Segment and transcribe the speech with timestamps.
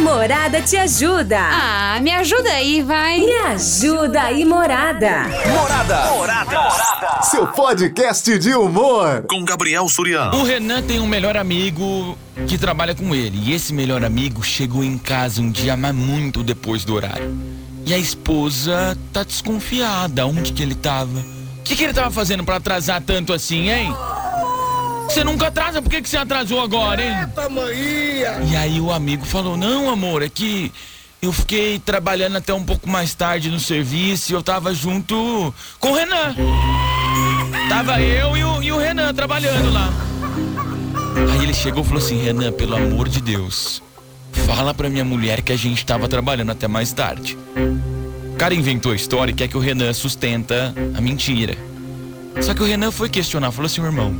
[0.00, 1.38] Morada te ajuda.
[1.38, 3.20] Ah, me ajuda aí, vai.
[3.20, 5.24] Me ajuda aí, Morada.
[5.54, 6.10] Morada.
[6.12, 6.70] Morada.
[7.22, 9.24] Seu podcast de humor.
[9.28, 10.38] Com Gabriel Suriano.
[10.38, 12.16] O Renan tem um melhor amigo
[12.48, 13.38] que trabalha com ele.
[13.44, 17.36] E esse melhor amigo chegou em casa um dia, mas muito depois do horário.
[17.84, 20.26] E a esposa tá desconfiada.
[20.26, 21.18] Onde que ele tava?
[21.58, 23.94] O que, que ele tava fazendo para atrasar tanto assim, hein?
[25.10, 27.12] Você nunca atrasa, por que, que você atrasou agora, hein?
[27.18, 28.40] Eita, manhia!
[28.48, 30.72] E aí o amigo falou: Não, amor, é que
[31.20, 35.90] eu fiquei trabalhando até um pouco mais tarde no serviço e eu tava junto com
[35.90, 36.36] o Renan.
[37.68, 39.92] Tava eu e o, e o Renan trabalhando lá.
[41.32, 43.82] Aí ele chegou e falou assim: Renan, pelo amor de Deus,
[44.46, 47.36] fala pra minha mulher que a gente tava trabalhando até mais tarde.
[48.32, 51.58] O cara inventou a história e quer que o Renan sustenta a mentira.
[52.40, 54.14] Só que o Renan foi questionar, falou assim: irmão,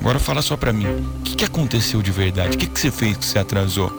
[0.00, 2.56] agora fala só pra mim, o que, que aconteceu de verdade?
[2.56, 3.92] O que, que você fez que você atrasou?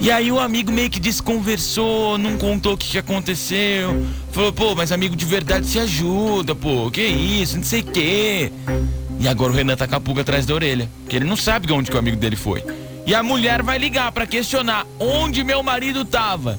[0.00, 4.04] E aí o amigo meio que desconversou, não contou o que, que aconteceu.
[4.32, 8.52] Falou, pô, mas amigo de verdade se ajuda, pô, que isso, não sei o quê.
[9.20, 11.72] E agora o Renan tá com a pulga atrás da orelha, que ele não sabe
[11.72, 12.64] onde que o amigo dele foi.
[13.06, 16.58] E a mulher vai ligar pra questionar onde meu marido tava.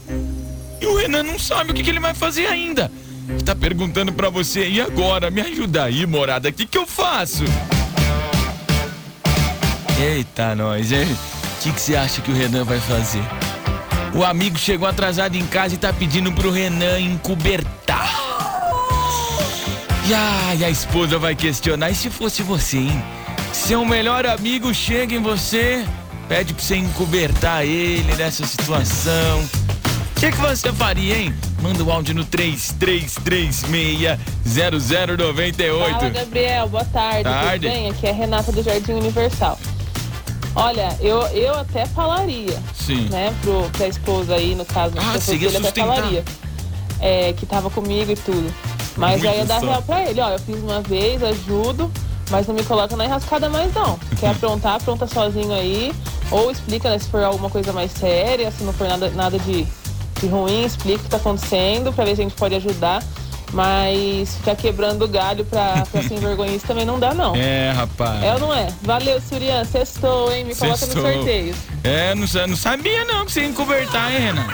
[0.80, 2.90] E o Renan não sabe o que, que ele vai fazer ainda.
[3.44, 5.30] Tá perguntando pra você, e agora?
[5.30, 7.44] Me ajuda aí, morada, o que, que eu faço?
[10.04, 11.08] Eita, nós, hein?
[11.08, 13.24] O que, que você acha que o Renan vai fazer?
[14.14, 18.12] O amigo chegou atrasado em casa e tá pedindo pro Renan encobertar.
[20.06, 23.02] E ai, a esposa vai questionar, e se fosse você, hein?
[23.54, 25.86] Seu melhor amigo chega em você,
[26.28, 29.40] pede pra você encobertar ele nessa situação.
[29.40, 31.34] O que, que você faria, hein?
[31.62, 34.18] Manda o áudio no 33360098.
[35.92, 36.68] Fala, Gabriel.
[36.68, 37.24] Boa tarde.
[37.24, 37.68] Tarde.
[37.68, 37.90] Tudo bem?
[37.90, 39.58] Aqui é a Renata do Jardim Universal.
[40.56, 43.08] Olha, eu, eu até falaria, Sim.
[43.10, 45.66] né, pro, pra esposa aí, no caso, Ah, se eu fosse você ia ele, até
[45.68, 45.96] sustentar.
[45.96, 46.24] falaria.
[47.00, 48.54] É, que tava comigo e tudo.
[48.96, 49.66] Mas já ia Muito dar só.
[49.66, 51.92] real pra ele, ó, eu fiz uma vez, ajudo,
[52.30, 53.98] mas não me coloca na enrascada mais não.
[54.20, 55.92] Quer aprontar, apronta sozinho aí.
[56.30, 59.66] Ou explica, né, se for alguma coisa mais séria, se não for nada, nada de,
[60.20, 63.04] de ruim, explica o que tá acontecendo, pra ver se a gente pode ajudar.
[63.54, 67.36] Mas ficar quebrando galho pra, pra sem vergonha isso também não dá, não.
[67.36, 68.24] É, rapaz.
[68.24, 68.68] É ou não é?
[68.82, 69.64] Valeu, Surian.
[69.64, 70.44] Sextou, hein?
[70.44, 71.04] Me coloca Sextou.
[71.04, 71.56] no sorteio.
[71.84, 74.48] É, não, não sabia não que você ia encobertar, hein, Renan?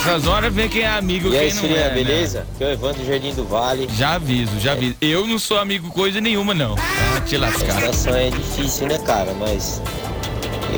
[0.00, 1.88] Essas horas vê quem é amigo, E aí, quem não Surya, é.
[1.88, 1.94] né?
[1.94, 2.46] beleza?
[2.54, 3.88] Aqui é o Evandro do Jardim do Vale.
[3.96, 4.94] Já aviso, já aviso.
[5.00, 6.76] Eu não sou amigo coisa nenhuma, não.
[6.78, 7.72] Ah, te A lascar.
[7.74, 9.32] situação é difícil, né, cara?
[9.34, 9.82] Mas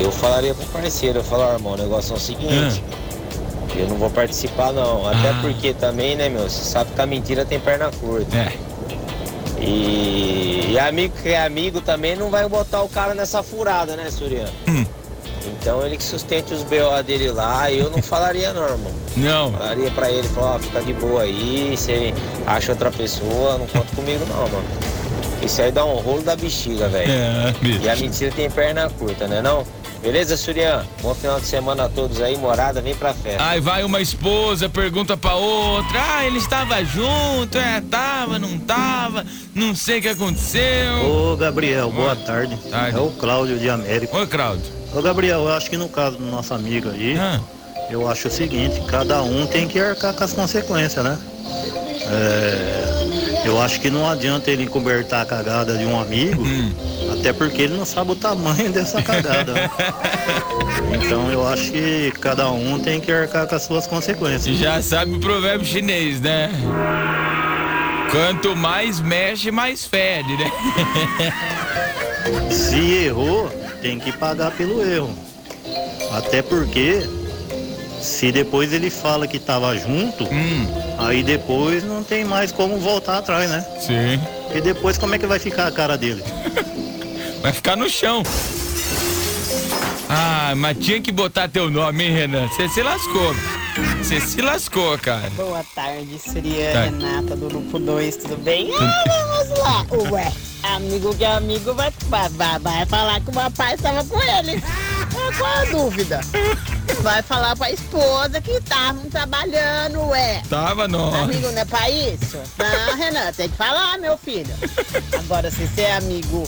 [0.01, 2.83] eu falaria pro parceiro, eu falo, ó, irmão, o negócio é o seguinte.
[3.79, 5.07] Eu não vou participar, não.
[5.07, 5.39] Até Ah.
[5.41, 8.35] porque também, né, meu, você sabe que a mentira tem perna curta.
[8.35, 8.51] É.
[9.61, 14.09] E, e amigo que é amigo também não vai botar o cara nessa furada, né,
[14.09, 14.49] Suriano?
[14.67, 14.85] Hum.
[15.45, 18.91] Então ele que sustente os BO dele lá, eu não falaria não, irmão.
[19.17, 19.51] Não.
[19.53, 22.13] Falaria pra ele, falar, ó, fica de boa aí, você
[22.45, 24.63] acha outra pessoa, não conta comigo não, mano.
[25.41, 27.11] Isso aí dá um rolo da bexiga, velho.
[27.11, 27.81] É, bicho.
[27.81, 29.65] E a mentira tem perna curta, né não?
[30.01, 30.85] Beleza, Surian?
[31.01, 33.43] Bom final de semana a todos aí, morada, vem pra festa.
[33.45, 39.25] Aí vai uma esposa, pergunta pra outra, ah, ele estava junto, é, tava, não tava,
[39.53, 41.05] não sei o que aconteceu.
[41.05, 42.55] Ô Gabriel, boa tarde.
[42.69, 42.97] Tarde.
[42.97, 44.15] É o Cláudio de América.
[44.17, 44.71] Oi, Claudio.
[44.93, 47.41] Ô Gabriel, eu acho que no caso do nosso amigo aí, Ah,
[47.89, 51.17] eu acho o seguinte, cada um tem que arcar com as consequências, né?
[52.11, 52.98] É,
[53.49, 56.71] eu acho que não adianta ele encobertar a cagada de um amigo, Hum.
[57.11, 59.53] até porque ele não sabe o tamanho dessa cagada.
[59.53, 59.69] né?
[60.93, 64.57] Então eu acho que cada um tem que arcar com as suas consequências.
[64.57, 66.49] já sabe o provérbio chinês, né?
[68.11, 70.51] Quanto mais mexe, mais fede, né?
[72.49, 73.49] Se errou,
[73.81, 75.13] tem que pagar pelo erro.
[76.11, 77.07] Até porque,
[78.01, 80.67] se depois ele fala que tava junto, Hum,
[80.97, 83.65] aí depois não tem mais como voltar atrás, né?
[83.79, 84.19] sim.
[84.55, 86.23] E depois como é que vai ficar a cara dele?
[87.41, 88.21] Vai ficar no chão.
[90.09, 92.47] Ah, mas tinha que botar teu nome, hein, Renan?
[92.49, 93.33] Você se lascou.
[94.01, 95.29] Você se lascou, cara.
[95.37, 96.81] Boa tarde, seria Tá.
[96.85, 98.71] Renata do Grupo 2, tudo bem?
[98.77, 99.85] Ah, vamos lá.
[100.11, 100.31] Ué,
[100.63, 104.61] amigo que é amigo vai, vai, vai, vai falar que o papai estava com ele.
[104.65, 106.19] Ah, Qual a dúvida?
[107.01, 110.41] Vai falar pra esposa que estavam trabalhando, ué.
[110.49, 111.13] Tava não.
[111.15, 112.37] Amigo não é pra isso?
[112.57, 114.53] Não, Renan, tem que falar, meu filho.
[115.17, 116.43] Agora, se você é amigo,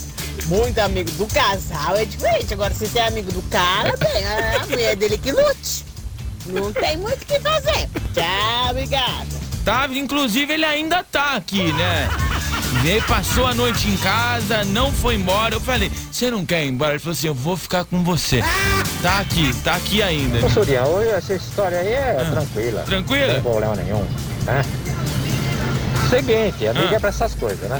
[0.48, 2.54] muito amigo do casal, é diferente.
[2.54, 5.86] Agora, se você é amigo do cara, bem, é a mulher dele que lute.
[6.48, 7.90] Não tem muito o que fazer.
[8.14, 9.42] Tchau, obrigada.
[9.64, 12.10] Tá, inclusive ele ainda tá aqui, né?
[12.84, 15.54] E aí passou a noite em casa, não foi embora.
[15.54, 16.92] Eu falei, você não quer ir embora?
[16.94, 18.42] Ele falou assim, eu vou ficar com você.
[19.04, 20.44] Tá aqui, tá aqui ainda.
[20.46, 22.82] Ô, Surian, hoje essa história aí é tranquila.
[22.84, 23.28] Tranquila?
[23.28, 24.04] Não tem problema nenhum,
[24.46, 24.64] né?
[26.10, 26.96] Seguinte, amiga Ah.
[26.96, 27.80] é pra essas coisas, né?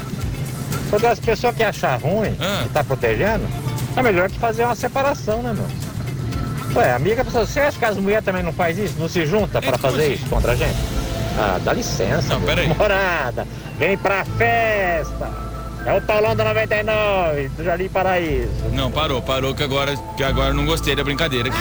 [0.90, 2.60] Quando as pessoas que achar ruim, Ah.
[2.64, 3.44] que tá protegendo,
[3.96, 5.66] é melhor que fazer uma separação, né, meu?
[6.76, 8.94] Ué, amiga, você acha que as mulheres também não faz isso?
[8.98, 10.76] Não se junta pra como fazer isso contra a gente?
[11.38, 12.34] Ah, dá licença.
[12.34, 12.68] Não, peraí.
[12.68, 13.46] Morada,
[13.78, 15.30] vem pra festa.
[15.84, 18.48] É o talão da 99, do Jardim Paraíso.
[18.72, 21.58] Não, parou, parou que agora, que agora eu não gostei da brincadeira aqui.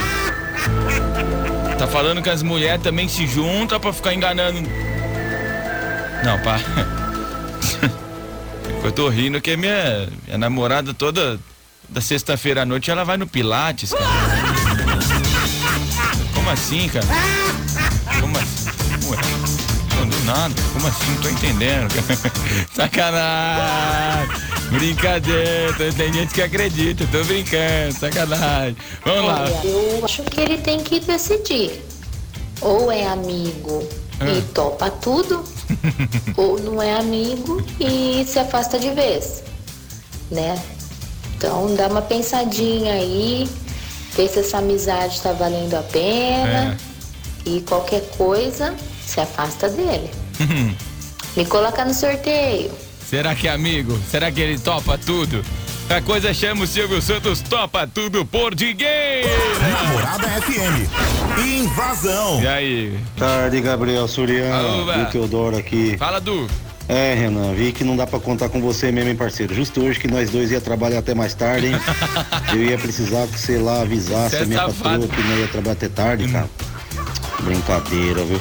[1.77, 4.61] Tá falando que as mulheres também se juntam pra ficar enganando.
[6.23, 6.59] Não, pá.
[8.83, 11.39] Eu tô rindo que minha, minha namorada toda
[11.87, 14.05] da sexta-feira à noite ela vai no Pilates, cara.
[16.33, 17.05] Como assim, cara?
[20.33, 20.55] Nada.
[20.73, 21.11] Como assim?
[21.15, 21.93] Não tô entendendo.
[22.73, 24.29] Sacanagem.
[24.71, 25.93] Brincadeira.
[25.95, 27.05] Tem gente que acredita.
[27.11, 27.93] Tô brincando.
[27.99, 28.77] Sacanagem.
[29.05, 29.43] Vamos lá.
[29.43, 31.81] Olha, eu acho que ele tem que decidir.
[32.61, 33.87] Ou é amigo
[34.21, 34.43] e Ah.
[34.53, 35.43] topa tudo,
[36.37, 39.43] ou não é amigo e se afasta de vez,
[40.29, 40.61] né?
[41.35, 43.49] Então dá uma pensadinha aí,
[44.15, 46.77] vê se essa amizade tá valendo a pena
[47.47, 50.11] e qualquer coisa se afasta dele.
[51.35, 52.71] Me coloca no sorteio.
[53.09, 53.99] Será que é amigo?
[54.09, 55.43] Será que ele topa tudo?
[55.89, 59.27] A coisa chama o Silvio Santos Topa Tudo por dinheiro.
[59.59, 60.87] Namorada FM.
[61.45, 62.41] Invasão.
[62.41, 62.99] E aí?
[63.17, 65.05] Tarde, Gabriel Surian, Alô, velho.
[65.05, 65.97] do Teodoro aqui.
[65.97, 66.47] Fala, Du.
[66.87, 69.53] É, Renan, vi que não dá pra contar com você mesmo, hein, parceiro.
[69.53, 71.75] Justo hoje que nós dois ia trabalhar até mais tarde, hein?
[72.53, 75.47] Eu ia precisar que você lá avisasse Cê é a minha patroa que não ia
[75.47, 76.49] trabalhar até tarde, cara.
[77.41, 78.39] Brincadeira, viu?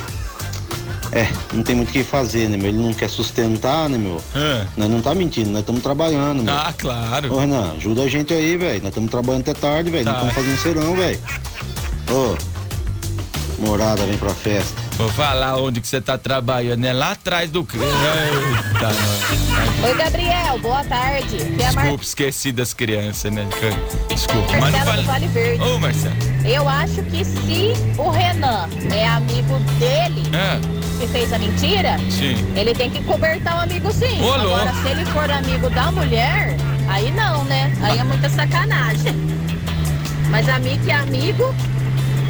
[1.12, 2.68] É, não tem muito o que fazer, né, meu?
[2.68, 4.20] Ele não quer sustentar, né, meu?
[4.34, 6.54] Ah, Nós não tá mentindo, nós estamos trabalhando, meu.
[6.54, 7.34] ah, claro.
[7.34, 8.78] Ô, Renan, ajuda a gente aí, velho.
[8.80, 10.04] Nós estamos trabalhando até tarde, velho.
[10.04, 10.12] Tá.
[10.12, 11.18] Não estamos fazendo serão, velho.
[12.10, 12.36] Ô,
[13.66, 14.80] morada, vem pra festa.
[14.96, 16.84] Vou falar onde que você tá trabalhando.
[16.84, 17.60] É lá atrás do...
[17.60, 19.84] Eita, nós.
[19.90, 21.36] Oi, Gabriel, boa tarde.
[21.38, 21.82] Que é a Mar...
[21.84, 23.46] Desculpa, esqueci das crianças, né?
[24.08, 25.02] Desculpa, mas Marcela fale...
[25.02, 25.62] do Vale Verde.
[25.64, 26.14] Ô, Marcelo.
[26.44, 30.60] Eu acho que se o Renan é amigo dele, Ah,
[31.00, 32.36] que fez a mentira, sim.
[32.54, 34.20] ele tem que cobertar o amigo sim.
[34.22, 34.82] Ô, Agora, louco.
[34.82, 36.54] se ele for amigo da mulher,
[36.88, 37.72] aí não, né?
[37.82, 39.14] Aí é muita sacanagem.
[40.30, 41.54] Mas amigo é amigo,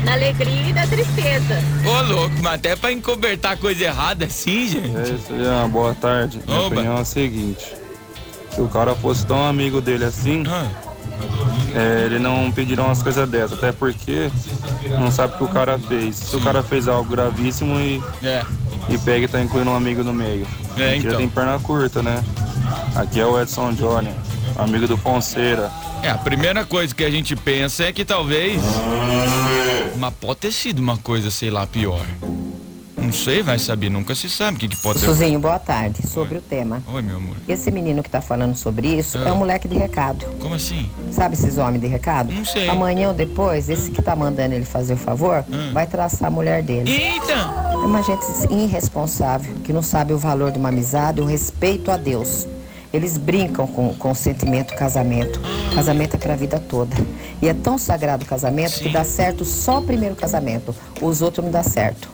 [0.04, 1.58] na alegria e na tristeza.
[1.84, 4.96] Ô, louco, mas até pra encobertar coisa errada assim, gente.
[4.96, 6.40] É isso aí, boa tarde.
[6.46, 6.66] Minha Oba.
[6.68, 7.74] opinião é a seguinte:
[8.54, 10.68] se o cara fosse tão amigo dele assim, Ah,
[11.74, 14.30] é, ele não pediria umas coisas dessas, até porque
[14.98, 16.16] não sabe o que o cara fez.
[16.16, 18.44] Se o cara fez algo gravíssimo e, é.
[18.88, 20.46] e pega e tá incluindo um amigo no meio.
[20.76, 21.16] É, então.
[21.16, 22.22] tem perna curta, né?
[22.94, 24.10] Aqui é o Edson Johnny,
[24.56, 25.70] amigo do Fonseira.
[26.02, 28.60] É, a primeira coisa que a gente pensa é que talvez.
[29.96, 32.00] Mas pode ter sido uma coisa, sei lá, pior.
[33.10, 35.06] Não sei, vai saber, nunca se sabe o que, que pode ter.
[35.06, 36.06] Suzinho, boa tarde.
[36.06, 36.80] Sobre o tema.
[36.86, 37.34] Oi, meu amor.
[37.48, 39.30] Esse menino que tá falando sobre isso Ah.
[39.30, 40.24] é um moleque de recado.
[40.38, 40.88] Como assim?
[41.10, 42.30] Sabe esses homens de recado?
[42.32, 42.68] Não sei.
[42.68, 45.70] Amanhã ou depois, esse que tá mandando ele fazer o favor, Ah.
[45.72, 46.88] vai traçar a mulher dele.
[46.88, 47.32] Eita!
[47.72, 51.96] É uma gente irresponsável, que não sabe o valor de uma amizade, o respeito a
[51.96, 52.46] Deus.
[52.92, 55.40] Eles brincam com, com o sentimento casamento.
[55.74, 56.94] Casamento é pra vida toda.
[57.42, 58.92] E é tão sagrado o casamento que Sim.
[58.92, 60.72] dá certo só o primeiro casamento.
[61.02, 62.08] Os outros não dá certo.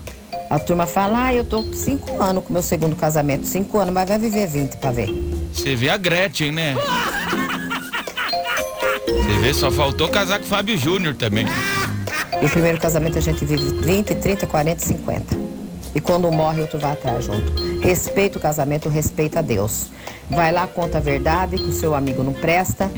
[0.48, 3.46] A turma fala, ah, eu tô com cinco anos com meu segundo casamento.
[3.46, 5.08] Cinco anos, mas vai viver 20 pra ver.
[5.52, 6.76] Você vê a Gretchen, né?
[9.06, 11.46] Você vê, só faltou casar com o Fábio Júnior também.
[12.40, 15.36] E o primeiro casamento a gente vive 20, 30, 40, 50.
[15.94, 17.52] E quando um morre, outro vai atrás junto.
[17.80, 19.86] Respeita o casamento, respeita a Deus.
[20.30, 22.90] Vai lá, conta a verdade, que o seu amigo não presta.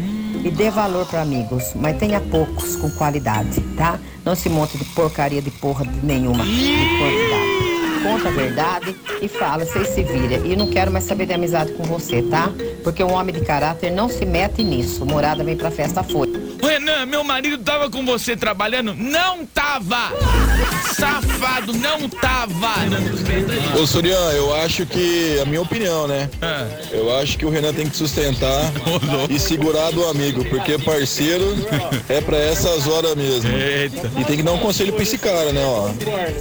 [0.45, 3.99] E dê valor para amigos, mas tenha poucos com qualidade, tá?
[4.25, 7.69] Não se monte de porcaria de porra de nenhuma de quantidade.
[8.03, 10.47] Conta a verdade e fala, vocês se viram.
[10.47, 12.51] E não quero mais saber de amizade com você, tá?
[12.89, 15.05] Porque um homem de caráter não se mete nisso.
[15.05, 16.33] Morada vem pra festa, foi.
[16.63, 18.95] Renan, meu marido tava com você trabalhando?
[18.95, 20.11] Não tava!
[20.95, 22.73] Safado, não tava!
[23.79, 26.31] Ô Surian, eu acho que, a minha opinião, né?
[26.41, 28.73] Ah, Eu acho que o Renan tem que sustentar
[29.29, 31.45] e segurar do amigo, porque parceiro
[32.09, 33.51] é pra essas horas mesmo.
[33.55, 34.11] Eita.
[34.19, 35.91] E tem que dar um conselho pra esse cara, né, ó.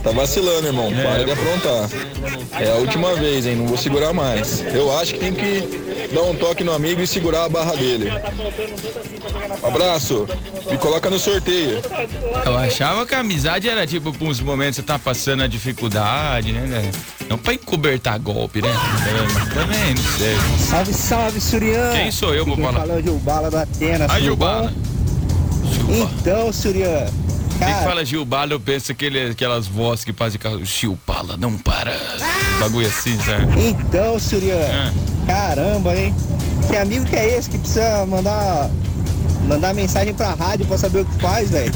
[0.01, 0.89] Tá vacilando, irmão.
[0.93, 1.89] Para de aprontar.
[2.59, 3.57] É a última vez, hein?
[3.57, 4.63] Não vou segurar mais.
[4.73, 8.09] Eu acho que tem que dar um toque no amigo e segurar a barra dele.
[9.63, 10.27] Abraço.
[10.69, 11.81] Me coloca no sorteio.
[12.45, 15.47] Eu achava que a amizade era tipo pra uns momentos que você tá passando a
[15.47, 16.61] dificuldade, né?
[16.61, 16.91] né?
[17.29, 18.69] Não pra encobertar golpe, né?
[18.69, 20.35] É, Também, não sei.
[20.59, 21.91] Salve, salve, Surian.
[21.91, 22.79] Quem sou eu, Quem Bobola?
[22.79, 24.11] fala é o Gilbala da Atenas.
[24.11, 24.73] Ah, Gilbala.
[26.19, 27.05] Então, Surian.
[27.57, 30.63] Quem Cara, fala Gilbala, eu penso aquele, aquelas vozes que fazem carro.
[30.63, 31.97] Gilbala, não para.
[32.59, 33.47] Bagulho assim, sabe?
[33.69, 34.57] Então, Surian.
[34.71, 35.16] Ah.
[35.27, 36.15] Caramba, hein?
[36.67, 38.69] Que amigo que é esse que precisa mandar
[39.47, 41.71] mandar mensagem pra rádio pra saber o que faz, velho?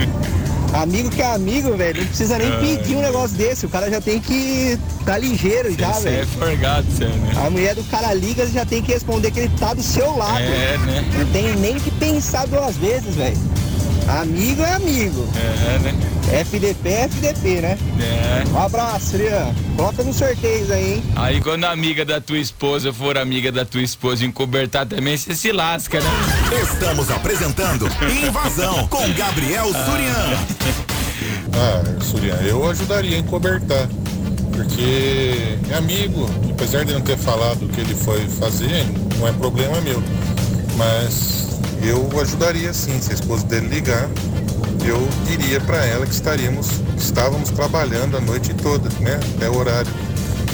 [0.74, 2.00] amigo que é amigo, velho.
[2.00, 3.66] Não precisa nem pedir um negócio desse.
[3.66, 6.26] O cara já tem que tá ligeiro já, é velho.
[6.26, 7.32] forgado, você, né?
[7.44, 10.16] A mulher do cara liga e já tem que responder que ele tá do seu
[10.16, 10.38] lado.
[10.38, 11.04] É, né?
[11.18, 13.36] Não tem nem que pensar duas vezes, velho.
[14.08, 15.28] Amigo é amigo.
[15.36, 15.94] É, né?
[16.40, 17.78] FDP é FDP, né?
[18.00, 18.48] É.
[18.48, 19.54] Um abraço, Frian.
[19.76, 21.02] Coloca nos sorteios aí, hein?
[21.14, 25.34] Aí quando a amiga da tua esposa for amiga da tua esposa encobertar também, você
[25.34, 26.10] se lasca, né?
[26.62, 27.86] Estamos apresentando
[28.26, 30.88] Invasão com Gabriel Surian.
[31.60, 33.88] Ah, Surian, eu ajudaria a encobertar.
[34.52, 38.86] Porque é amigo, apesar de não ter falado o que ele foi fazer,
[39.16, 40.00] não é problema meu.
[40.76, 41.47] Mas
[41.82, 44.08] eu ajudaria sim, se a esposa dele ligar,
[44.84, 49.20] eu diria pra ela que estaríamos, que estávamos trabalhando a noite toda, né?
[49.36, 49.90] Até o horário.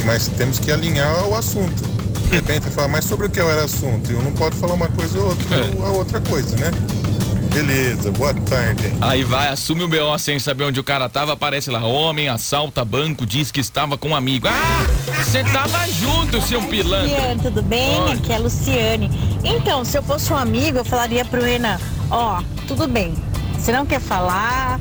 [0.04, 1.82] Mas temos que alinhar o assunto.
[2.28, 4.10] De repente falar, mas sobre o que era o assunto?
[4.10, 6.70] Eu não posso falar uma coisa ou outra, a outra coisa, né?
[7.54, 8.92] Beleza, boa tarde.
[9.00, 12.84] Aí vai, assume o BO sem saber onde o cara tava, aparece lá, homem, assalta
[12.84, 14.48] banco, diz que estava com um amigo.
[14.48, 14.84] Ah,
[15.22, 17.06] você tava junto, seu pilantra.
[17.06, 18.00] Luciane, tudo bem?
[18.00, 18.12] Oi.
[18.14, 19.33] Aqui é a Luciane.
[19.44, 21.78] Então, se eu fosse um amigo, eu falaria pro Renan,
[22.10, 23.14] ó, tudo bem.
[23.58, 24.80] Você não quer falar,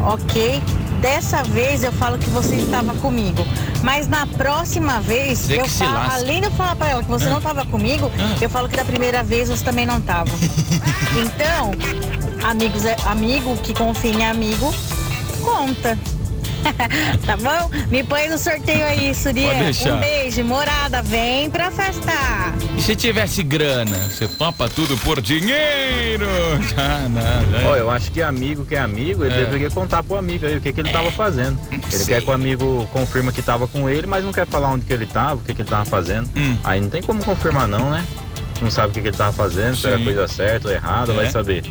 [0.00, 0.62] ok.
[1.00, 3.44] Dessa vez eu falo que você estava comigo.
[3.84, 6.14] Mas na próxima vez, Você eu falo, lasca.
[6.16, 7.30] além de eu falar pra ela que você Ah.
[7.30, 8.36] não estava comigo, Ah.
[8.40, 10.30] eu falo que da primeira vez você também não estava.
[11.16, 11.70] então,
[12.50, 14.74] amigos, é- amigo que confia em amigo,
[15.44, 15.96] conta.
[17.26, 17.70] tá bom?
[17.88, 19.12] Me põe no sorteio aí,
[19.58, 19.94] deixar.
[19.94, 22.12] Um beijo, morada, vem pra festa.
[22.76, 26.26] E se tivesse grana, você topa tudo por dinheiro?
[26.76, 27.68] Ah, nada.
[27.68, 29.38] Ó, eu acho que amigo que é amigo, ele É.
[29.38, 31.58] deveria contar pro amigo aí o que, que ele tava fazendo.
[31.70, 34.84] Ele quer que o amigo confirma que tava com ele, mas não quer falar onde
[34.84, 36.30] que ele tava, o que, que ele tava fazendo.
[36.36, 36.56] Hum.
[36.62, 38.04] Aí não tem como confirmar não, né?
[38.62, 40.04] Não sabe o que, que ele tava fazendo, se era Sim.
[40.04, 41.16] coisa certa ou errada, É.
[41.16, 41.64] vai saber.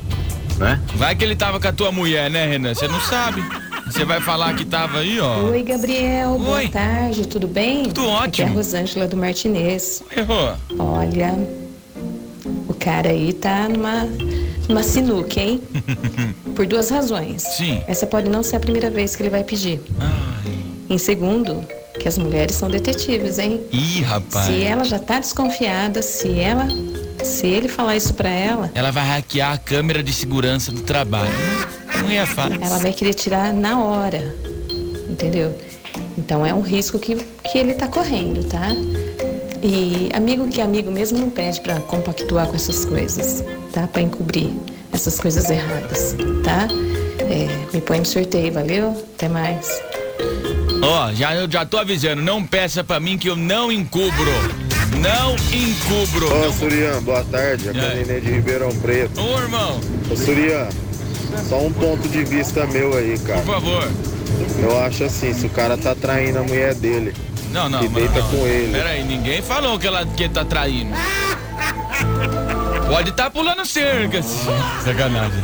[0.58, 0.80] Né?
[0.96, 2.74] Vai que ele tava com a tua mulher, né, Renan?
[2.74, 3.44] Você não sabe.
[3.92, 5.44] Você vai falar que tava aí, ó.
[5.46, 6.38] Oi, Gabriel.
[6.38, 6.68] Boa Oi.
[6.68, 7.84] tarde, tudo bem?
[7.86, 8.18] Tudo Aqui é a
[8.48, 8.54] ótimo.
[8.56, 10.04] Rosângela do Martinez.
[10.16, 10.54] Errou.
[10.78, 11.34] Olha,
[12.68, 14.08] o cara aí tá numa,
[14.68, 15.62] numa sinuca, hein?
[16.56, 17.44] Por duas razões.
[17.44, 17.82] Sim.
[17.88, 19.80] Essa pode não ser a primeira vez que ele vai pedir.
[20.90, 21.64] Em segundo,
[22.00, 23.62] que as mulheres são detetives, hein?
[23.72, 24.46] Ih, rapaz.
[24.48, 26.68] Se ela já tá desconfiada, se ela.
[27.24, 31.32] Se ele falar isso pra ela, Ela vai hackear a câmera de segurança do trabalho.
[32.04, 32.60] Não é fácil.
[32.62, 34.36] ela vai querer tirar na hora.
[35.10, 35.56] Entendeu?
[36.18, 38.70] Então é um risco que, que ele tá correndo, tá?
[39.64, 43.88] E amigo que é amigo mesmo não pede pra compactuar com essas coisas, tá?
[43.88, 44.52] Pra encobrir
[44.94, 46.68] essas coisas erradas, tá?
[47.20, 48.92] É, me põe no sorteio, valeu?
[49.16, 49.82] Até mais.
[50.82, 54.32] Ó, já, eu já tô avisando, não peça pra mim que eu não encubro.
[55.02, 56.32] Não encubro.
[56.34, 57.70] Ô, Não- Surian, boa tarde.
[57.70, 58.06] Aqui é o aí?
[58.06, 59.20] Nenê de Ribeirão Preto.
[59.20, 59.80] Ô, irmão,
[60.12, 60.70] Ô, Surian,
[61.38, 63.42] só um ponto de vista meu aí, cara.
[63.42, 63.88] por favor.
[64.62, 67.14] Eu acho assim, se o cara tá traindo a mulher dele
[67.52, 67.94] Não, não, e não.
[67.94, 68.30] deita não.
[68.30, 68.72] com ele.
[68.74, 70.92] Pera aí, ninguém falou que, ela, que ele tá traindo.
[72.88, 74.26] Pode tá pulando cercas.
[74.84, 75.42] Sacanagem.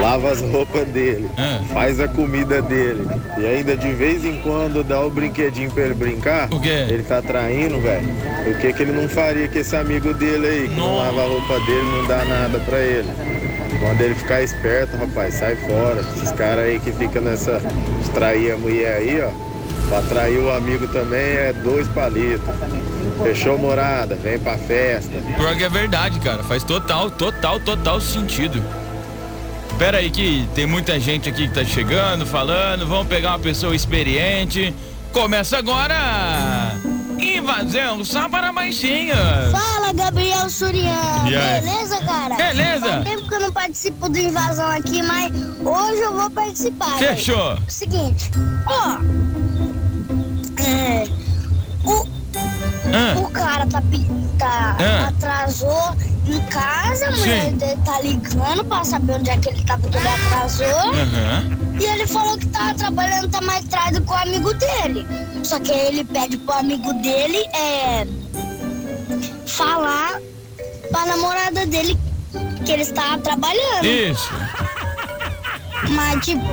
[0.00, 1.60] Lava as roupas dele, Ah.
[1.72, 3.06] faz a comida dele
[3.38, 6.48] e ainda de vez em quando dá o brinquedinho pra ele brincar.
[6.52, 6.86] O quê?
[6.88, 8.08] Ele tá traindo, velho.
[8.44, 11.28] Por que, que ele não faria com esse amigo dele aí, que não lava a
[11.28, 13.08] roupa dele, não dá nada pra ele?
[13.78, 16.00] Quando ele ficar esperto, rapaz, sai fora.
[16.00, 17.60] Esses caras aí que ficam nessa.
[18.12, 19.30] trair a mulher aí, ó.
[19.88, 22.48] Pra trair o amigo também é dois palitos.
[23.22, 25.10] Fechou morada, vem pra festa.
[25.36, 26.42] Pior que é verdade, cara.
[26.42, 28.62] Faz total, total, total sentido.
[29.78, 32.86] Pera aí que tem muita gente aqui que tá chegando, falando.
[32.86, 34.74] Vamos pegar uma pessoa experiente.
[35.12, 36.57] Começa agora!
[37.36, 39.52] Invasão só para baixinhas.
[39.52, 41.22] Fala, Gabriel Surian.
[41.24, 41.60] Aí?
[41.60, 42.34] Beleza, cara?
[42.34, 42.86] Beleza.
[42.86, 45.32] Faz tempo que eu não participo do Invasão aqui, mas
[45.64, 46.98] hoje eu vou participar.
[46.98, 47.58] Fechou.
[47.68, 48.30] Seguinte,
[48.66, 48.98] ó.
[50.60, 51.17] É, o,
[52.92, 53.18] Ah.
[53.18, 53.82] o cara tá,
[54.38, 55.08] tá Ah.
[55.08, 59.78] atrasou em casa, a mulher dele tá ligando pra saber onde é que ele tá,
[59.78, 60.66] porque ele atrasou.
[60.66, 61.58] Aham.
[61.80, 65.06] E ele falou que tava trabalhando, tá mais tarde com o amigo dele.
[65.44, 68.06] Só que aí ele pede pro amigo dele é,
[69.46, 70.20] falar
[70.90, 71.96] pra namorada dele
[72.64, 73.84] que ele estava trabalhando.
[73.84, 74.30] Isso.
[75.90, 76.44] Mas, tipo.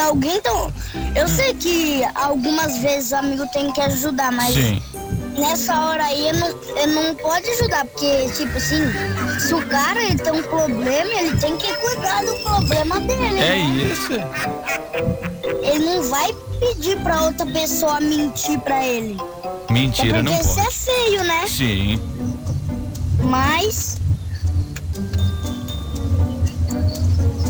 [0.00, 0.72] Alguém tão.
[1.14, 4.54] Eu sei que algumas vezes o amigo tem que ajudar, mas.
[4.54, 4.82] Sim.
[5.36, 8.82] Nessa hora aí ele não, ele não pode ajudar, porque, tipo assim,
[9.38, 13.38] se o cara ele tem um problema, ele tem que cuidar do problema dele.
[13.38, 13.56] É né?
[13.92, 14.12] isso.
[15.62, 19.16] Ele não vai pedir pra outra pessoa mentir pra ele.
[19.70, 21.46] Mentira, é não porque isso é feio, né?
[21.46, 22.00] Sim.
[23.22, 23.96] Mas.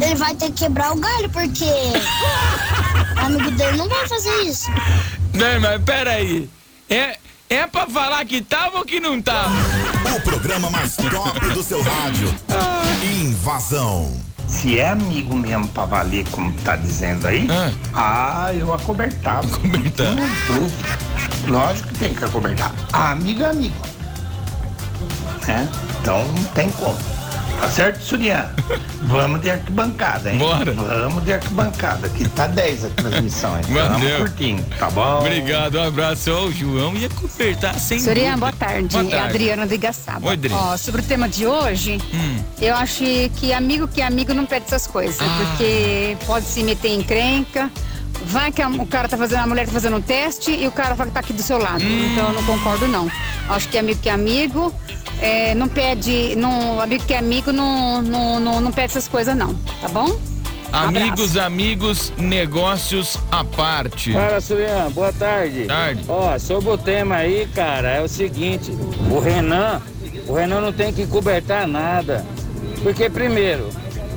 [0.01, 1.65] Ele vai ter que quebrar o galho, porque.
[1.65, 4.71] o amigo dele não vai fazer isso.
[5.35, 6.49] Não, mas peraí.
[6.89, 7.19] É,
[7.51, 9.55] é pra falar que tava ou que não tava?
[10.17, 12.35] O programa mais top do seu rádio.
[13.21, 14.13] Invasão.
[14.47, 17.47] Se é amigo mesmo pra valer, como tá dizendo aí,
[17.93, 19.47] ah, eu acobertava.
[19.47, 20.17] Acobertava.
[21.47, 22.75] Lógico que tem que acobertar.
[22.93, 23.77] Amigo é amigo.
[25.47, 25.69] Né?
[26.01, 27.18] Então não tem como.
[27.61, 28.49] Tá certo, Surian?
[29.03, 30.39] Vamos de arquibancada, hein?
[30.39, 30.73] Bora.
[30.73, 33.65] Vamos de arquibancada, que tá 10 a transmissão, hein?
[33.69, 34.19] Vamos Valeu.
[34.19, 35.19] curtindo, tá bom?
[35.21, 36.31] Obrigado, um abraço.
[36.33, 38.37] Ó, O João ia cobertar sem dúvida.
[38.37, 38.89] boa tarde.
[38.97, 39.37] Boa É a tarde.
[39.37, 40.27] Adriana de Igaçaba.
[40.29, 40.53] Oi, Adri.
[40.53, 42.43] Ó, sobre o tema de hoje, Hum.
[42.61, 43.03] eu acho
[43.37, 45.25] que amigo que é amigo não pede essas coisas, Ah.
[45.57, 47.71] porque pode se meter em crenca.
[48.27, 50.73] Vai que a- o cara tá fazendo, a mulher tá fazendo um teste e o
[50.73, 51.83] cara fala que tá aqui do seu lado.
[51.85, 52.09] Hum.
[52.13, 53.11] Então eu não concordo, não.
[53.49, 54.73] Acho que amigo que é amigo,
[55.21, 56.35] é, não pede.
[56.37, 59.55] Não, amigo que é amigo não, não, não, não pede essas coisas, não.
[59.81, 60.19] Tá bom?
[60.71, 64.13] Amigos, amigos, negócios à parte.
[64.13, 65.65] Fala, Surian, boa tarde.
[65.65, 66.05] Tarde.
[66.07, 68.71] Ó, sobre o tema aí, cara, é o seguinte,
[69.11, 69.81] o Renan,
[70.27, 72.27] o Renan não tem que cobertar nada.
[72.83, 73.71] Porque, primeiro,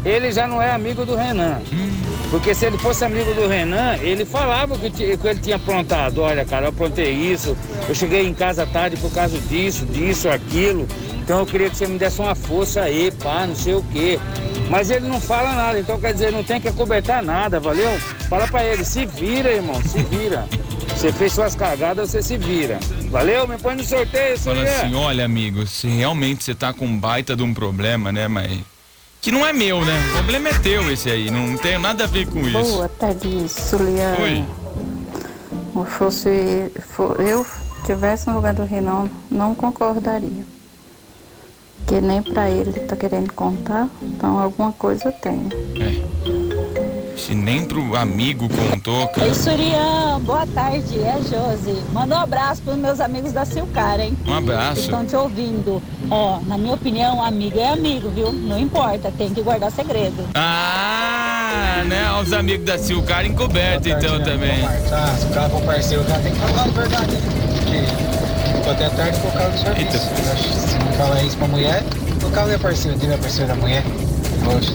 [0.03, 1.62] ele já não é amigo do Renan.
[2.29, 6.20] Porque se ele fosse amigo do Renan, ele falava que, que ele tinha aprontado.
[6.20, 7.58] Olha, cara, eu aprontei isso,
[7.89, 10.88] eu cheguei em casa tarde por causa disso, disso, aquilo.
[11.22, 14.17] Então eu queria que você me desse uma força aí, pá, não sei o quê.
[14.70, 17.89] Mas ele não fala nada, então quer dizer, não tem que acobertar nada, valeu?
[18.29, 20.48] Fala pra ele, se vira, irmão, se vira.
[20.96, 22.79] Você fez suas cagadas, você se vira.
[23.10, 23.48] Valeu?
[23.48, 24.72] Me põe no sorteio, Fala Surian.
[24.72, 28.60] assim, olha, amigo, se realmente você tá com um baita de um problema, né, mas.
[29.22, 29.94] Que não é meu, né?
[30.10, 32.74] O problema é teu esse aí, não tem nada a ver com isso.
[32.74, 34.20] Boa tarde, Suliana.
[34.20, 34.44] Oi.
[35.74, 37.46] Se fosse for, eu
[37.86, 40.44] tivesse no lugar do Renan, não concordaria.
[41.77, 45.50] Porque nem pra ele tá querendo contar, então alguma coisa tem.
[47.22, 49.27] Se nem pro amigo contou, cara.
[49.27, 51.79] Ei, Surian, boa tarde, é Josi.
[51.94, 54.18] Manda um abraço pros meus amigos da Silcara, hein?
[54.27, 54.81] Um abraço.
[54.81, 55.81] Estão te ouvindo.
[56.10, 58.31] Ó, na minha opinião, amigo é amigo, viu?
[58.34, 60.27] Não importa, tem que guardar segredo.
[60.34, 62.12] Ah, né?
[62.20, 64.66] Os amigos da Silcar encoberto então também.
[64.92, 67.12] Ah, se o cara for parceiro, o cara tem que falar a verdade.
[67.12, 67.22] né?
[67.55, 70.00] Porque ficou até tarde por causa do serviço.
[70.70, 71.84] Se não falar isso pra mulher,
[72.25, 73.84] o cara não é parceiro dele, é parceiro da mulher.
[74.44, 74.74] Poxa,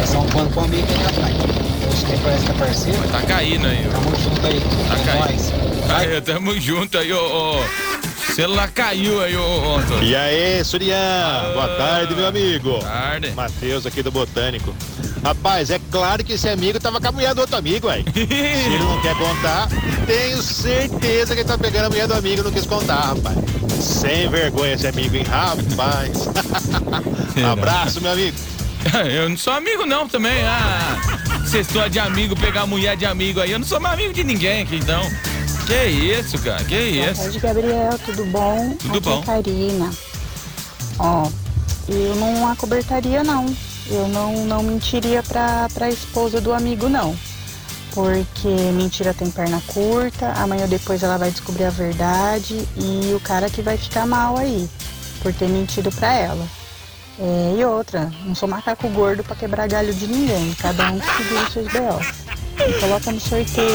[0.00, 1.71] é só um pano pro amigo que rapaz.
[1.92, 3.08] Hoje quem parece que é parceiro.
[3.08, 3.90] Tá caindo aí, ó.
[3.92, 4.60] Tamo junto aí.
[4.88, 5.92] Tá É caindo.
[6.14, 7.18] Aí, tamo junto aí, ô.
[7.18, 7.60] ô.
[8.28, 10.04] O celular caiu aí, ô, ô Antônio.
[10.04, 11.50] E aí, Surian?
[11.52, 12.78] Boa tarde, meu amigo.
[12.78, 13.30] Tarde.
[13.32, 14.74] Matheus aqui do Botânico.
[15.22, 18.04] Rapaz, é claro que esse amigo tava com a mulher do outro amigo, aí.
[18.14, 19.68] Se ele não quer contar,
[20.06, 23.36] tenho certeza que ele tá pegando a mulher do amigo e não quis contar, rapaz.
[23.80, 25.24] Sem vergonha esse amigo, hein?
[25.28, 26.28] Rapaz.
[27.52, 28.36] Abraço, meu amigo.
[29.12, 30.42] Eu não sou amigo não também.
[30.42, 33.52] Ah, estão de amigo, pegar mulher de amigo aí.
[33.52, 35.02] Eu não sou mais amigo de ninguém aqui, então.
[35.66, 36.62] Que isso, cara?
[36.64, 37.22] Que Boa isso?
[37.22, 38.76] tarde, Gabriel, tudo bom?
[38.78, 39.20] Tudo Aqui bom.
[39.20, 39.90] É Karina.
[40.98, 41.28] Ó,
[41.88, 43.46] eu não acobertaria, não.
[43.88, 47.16] Eu não, não mentiria pra, pra esposa do amigo, não.
[47.94, 53.20] Porque mentira tem perna curta, amanhã ou depois ela vai descobrir a verdade e o
[53.20, 54.68] cara que vai ficar mal aí,
[55.22, 56.46] por ter mentido pra ela.
[57.18, 61.16] É, e outra, não sou macaco gordo pra quebrar galho de ninguém, cada um que
[61.16, 62.66] segura os seus B.O.
[62.66, 63.68] Me coloca no sorteio.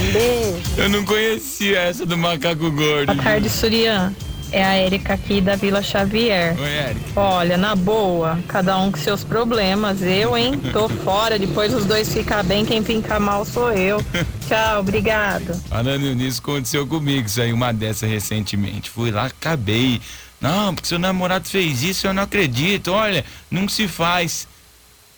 [0.00, 0.62] Um beijo.
[0.76, 3.12] Eu não conhecia essa do macaco gordo.
[3.12, 4.12] Boa tarde, Surian.
[4.52, 6.56] É a Érica aqui da Vila Xavier.
[6.56, 7.20] Oi, Érica.
[7.20, 10.00] Olha, na boa, cada um com seus problemas.
[10.00, 10.60] Eu, hein?
[10.72, 11.38] Tô fora.
[11.40, 13.98] Depois os dois ficam bem, quem fica mal sou eu.
[14.46, 15.60] Tchau, obrigado.
[15.68, 18.90] Falando nisso, aconteceu comigo isso aí, uma dessa recentemente.
[18.90, 20.00] Fui lá, acabei.
[20.40, 22.92] Não, porque seu namorado fez isso, eu não acredito.
[22.92, 24.46] Olha, não se faz.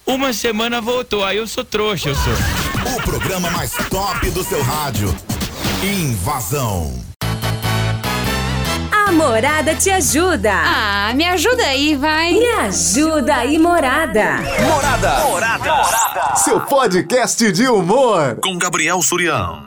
[0.07, 2.97] Uma semana voltou, aí eu sou trouxa, eu sou.
[2.97, 5.13] O programa mais top do seu rádio.
[5.83, 7.05] Invasão.
[8.93, 10.53] A Morada te ajuda.
[10.53, 12.33] Ah, me ajuda aí, vai.
[12.33, 14.39] Me ajuda aí, Morada.
[14.61, 16.37] Morada.
[16.37, 18.37] Seu podcast de humor.
[18.43, 19.67] Com Gabriel Surião.